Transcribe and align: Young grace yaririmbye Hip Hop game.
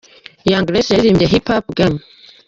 Young 0.51 0.65
grace 0.69 0.89
yaririmbye 0.93 1.27
Hip 1.31 1.47
Hop 1.51 1.65
game. 1.77 1.99